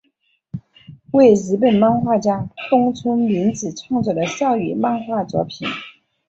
[1.11, 5.67] 为日本漫画家东村明子创作的少女漫画作品。